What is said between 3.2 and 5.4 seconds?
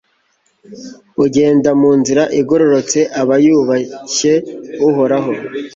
aba yubashye uhoraho